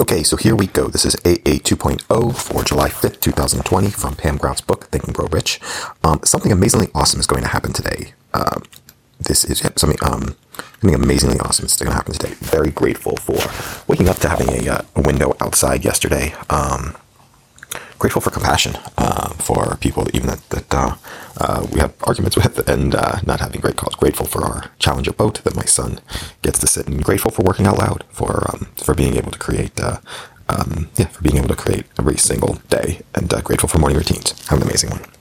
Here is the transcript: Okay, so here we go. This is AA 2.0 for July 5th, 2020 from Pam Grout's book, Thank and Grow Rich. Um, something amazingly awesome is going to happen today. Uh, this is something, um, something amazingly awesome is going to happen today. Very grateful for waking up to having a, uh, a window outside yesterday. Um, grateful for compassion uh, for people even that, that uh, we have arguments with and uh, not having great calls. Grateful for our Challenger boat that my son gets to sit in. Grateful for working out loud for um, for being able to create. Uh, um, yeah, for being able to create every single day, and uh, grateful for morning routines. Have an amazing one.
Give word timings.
Okay, 0.00 0.22
so 0.22 0.38
here 0.38 0.56
we 0.56 0.66
go. 0.66 0.88
This 0.88 1.04
is 1.04 1.14
AA 1.26 1.60
2.0 1.60 2.34
for 2.34 2.64
July 2.64 2.88
5th, 2.88 3.20
2020 3.20 3.90
from 3.90 4.16
Pam 4.16 4.38
Grout's 4.38 4.62
book, 4.62 4.84
Thank 4.84 5.04
and 5.04 5.14
Grow 5.14 5.26
Rich. 5.26 5.60
Um, 6.02 6.20
something 6.24 6.50
amazingly 6.50 6.88
awesome 6.94 7.20
is 7.20 7.26
going 7.26 7.42
to 7.42 7.48
happen 7.48 7.74
today. 7.74 8.14
Uh, 8.32 8.60
this 9.18 9.44
is 9.44 9.58
something, 9.76 9.98
um, 10.02 10.36
something 10.80 10.94
amazingly 10.94 11.38
awesome 11.40 11.66
is 11.66 11.76
going 11.76 11.90
to 11.90 11.94
happen 11.94 12.14
today. 12.14 12.32
Very 12.36 12.70
grateful 12.70 13.16
for 13.16 13.36
waking 13.88 14.08
up 14.08 14.16
to 14.20 14.30
having 14.30 14.48
a, 14.48 14.70
uh, 14.70 14.82
a 14.96 15.02
window 15.02 15.36
outside 15.38 15.84
yesterday. 15.84 16.32
Um, 16.48 16.96
grateful 17.98 18.22
for 18.22 18.30
compassion 18.30 18.78
uh, 18.96 19.28
for 19.34 19.76
people 19.82 20.08
even 20.14 20.28
that, 20.28 20.48
that 20.48 20.98
uh, 21.40 21.66
we 21.72 21.80
have 21.80 21.94
arguments 22.04 22.36
with 22.36 22.68
and 22.68 22.94
uh, 22.94 23.20
not 23.26 23.40
having 23.40 23.60
great 23.60 23.76
calls. 23.76 23.94
Grateful 23.96 24.26
for 24.26 24.44
our 24.44 24.70
Challenger 24.78 25.12
boat 25.12 25.42
that 25.44 25.56
my 25.56 25.64
son 25.64 26.00
gets 26.42 26.58
to 26.60 26.66
sit 26.66 26.86
in. 26.88 26.98
Grateful 27.00 27.30
for 27.30 27.42
working 27.42 27.66
out 27.66 27.78
loud 27.78 28.04
for 28.10 28.44
um, 28.52 28.68
for 28.76 28.94
being 28.94 29.16
able 29.16 29.30
to 29.32 29.38
create. 29.38 29.78
Uh, 29.80 29.98
um, 30.48 30.90
yeah, 30.96 31.06
for 31.06 31.22
being 31.22 31.36
able 31.36 31.48
to 31.48 31.56
create 31.56 31.86
every 31.98 32.16
single 32.16 32.54
day, 32.68 33.02
and 33.14 33.32
uh, 33.32 33.40
grateful 33.40 33.68
for 33.68 33.78
morning 33.78 33.98
routines. 33.98 34.32
Have 34.48 34.60
an 34.60 34.66
amazing 34.66 34.90
one. 34.90 35.19